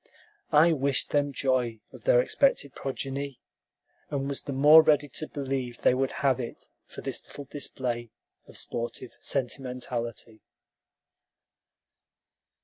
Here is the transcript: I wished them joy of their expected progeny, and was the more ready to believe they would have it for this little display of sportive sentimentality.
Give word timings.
I 0.51 0.71
wished 0.73 1.11
them 1.11 1.31
joy 1.31 1.79
of 1.93 2.05
their 2.05 2.19
expected 2.21 2.73
progeny, 2.73 3.39
and 4.09 4.27
was 4.27 4.41
the 4.41 4.51
more 4.51 4.81
ready 4.81 5.07
to 5.09 5.27
believe 5.27 5.77
they 5.81 5.93
would 5.93 6.13
have 6.25 6.39
it 6.39 6.69
for 6.87 7.01
this 7.01 7.23
little 7.27 7.45
display 7.45 8.09
of 8.47 8.57
sportive 8.57 9.13
sentimentality. 9.21 10.41